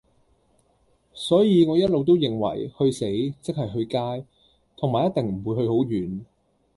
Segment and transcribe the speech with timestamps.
[1.13, 3.05] 所以我一路都認為，去死，
[3.39, 4.25] 即系去街，
[4.75, 6.25] 同埋一定唔會去好遠